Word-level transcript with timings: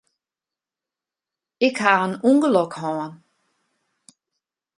Ik 1.67 1.77
ha 1.83 1.93
in 2.05 2.13
ûngelok 2.29 2.71
hân. 2.79 3.11